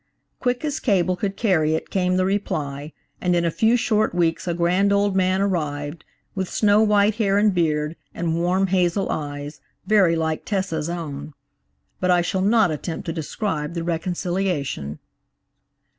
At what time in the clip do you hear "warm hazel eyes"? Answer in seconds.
8.41-9.61